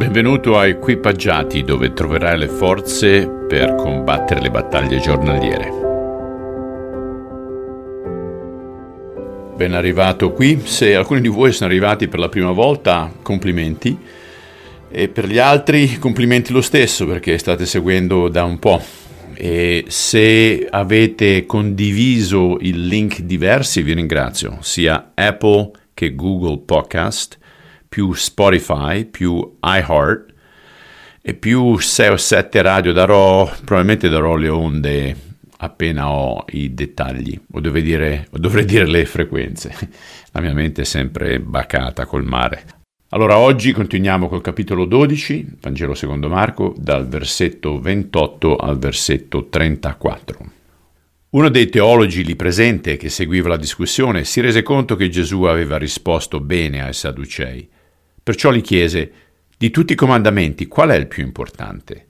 [0.00, 5.70] Benvenuto a Equipaggiati dove troverai le forze per combattere le battaglie giornaliere.
[9.56, 13.94] Ben arrivato qui, se alcuni di voi sono arrivati per la prima volta, complimenti.
[14.90, 18.82] E per gli altri complimenti lo stesso perché state seguendo da un po'.
[19.34, 27.39] E se avete condiviso il link diversi vi ringrazio, sia Apple che Google Podcast
[27.90, 30.32] più Spotify, più iHeart
[31.20, 35.16] e più 6 o 7 radio darò, probabilmente darò le onde
[35.58, 39.74] appena ho i dettagli, o dire, o dovrei dire le frequenze.
[40.30, 42.64] La mia mente è sempre bacata col mare.
[43.08, 50.38] Allora oggi continuiamo col capitolo 12, Vangelo secondo Marco, dal versetto 28 al versetto 34.
[51.30, 55.76] Uno dei teologi lì presente che seguiva la discussione si rese conto che Gesù aveva
[55.76, 57.68] risposto bene ai Sadducei
[58.30, 59.12] Perciò gli chiese,
[59.58, 62.06] di tutti i comandamenti, qual è il più importante?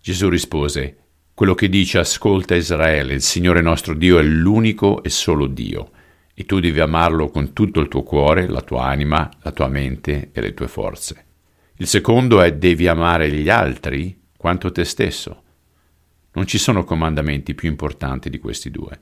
[0.00, 0.96] Gesù rispose,
[1.34, 5.90] quello che dice ascolta Israele, il Signore nostro Dio è l'unico e solo Dio,
[6.32, 10.30] e tu devi amarlo con tutto il tuo cuore, la tua anima, la tua mente
[10.32, 11.26] e le tue forze.
[11.78, 15.42] Il secondo è devi amare gli altri quanto te stesso.
[16.34, 19.00] Non ci sono comandamenti più importanti di questi due.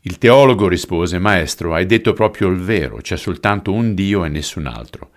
[0.00, 4.64] Il teologo rispose, Maestro, hai detto proprio il vero, c'è soltanto un Dio e nessun
[4.64, 5.10] altro.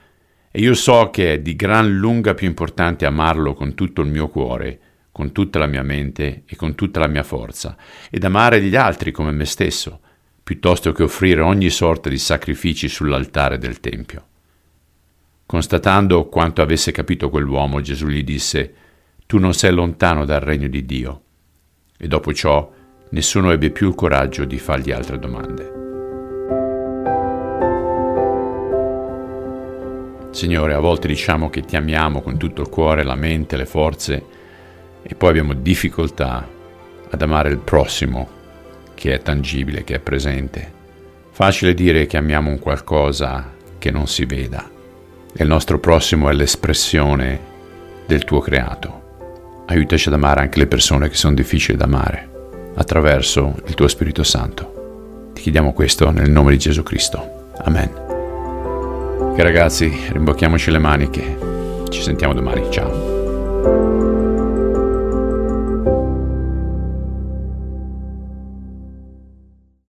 [0.52, 4.30] E io so che è di gran lunga più importante amarlo con tutto il mio
[4.30, 4.80] cuore,
[5.12, 7.78] con tutta la mia mente e con tutta la mia forza,
[8.10, 10.00] ed amare gli altri come me stesso,
[10.42, 14.26] piuttosto che offrire ogni sorta di sacrifici sull'altare del Tempio.
[15.46, 18.74] Constatando quanto avesse capito quell'uomo, Gesù gli disse,
[19.26, 21.22] Tu non sei lontano dal regno di Dio.
[21.98, 22.72] E dopo ciò
[23.10, 25.89] nessuno ebbe più il coraggio di fargli altre domande.
[30.32, 34.24] Signore, a volte diciamo che ti amiamo con tutto il cuore, la mente, le forze
[35.02, 36.48] e poi abbiamo difficoltà
[37.10, 38.38] ad amare il prossimo
[38.94, 40.78] che è tangibile, che è presente.
[41.32, 44.70] Facile dire che amiamo un qualcosa che non si veda
[45.34, 47.40] e il nostro prossimo è l'espressione
[48.06, 49.64] del tuo creato.
[49.68, 52.28] Aiutaci ad amare anche le persone che sono difficili da amare
[52.76, 55.32] attraverso il tuo Spirito Santo.
[55.34, 57.52] Ti chiediamo questo nel nome di Gesù Cristo.
[57.64, 58.09] Amen.
[59.42, 61.38] Ragazzi, rimbocchiamoci le maniche.
[61.88, 62.70] Ci sentiamo domani.
[62.70, 64.19] Ciao.